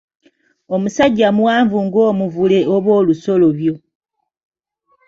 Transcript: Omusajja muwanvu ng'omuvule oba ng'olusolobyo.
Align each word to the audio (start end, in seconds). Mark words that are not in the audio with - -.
Omusajja 0.75 1.27
muwanvu 1.37 1.77
ng'omuvule 1.85 2.59
oba 2.75 2.89
ng'olusolobyo. 2.93 3.73